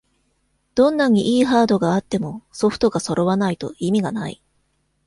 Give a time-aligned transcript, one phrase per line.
[0.73, 4.41] どんなに良いハードがあってもソフトがそろわないと意味がない